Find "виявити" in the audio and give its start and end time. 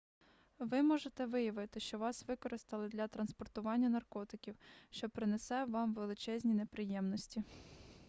1.25-1.79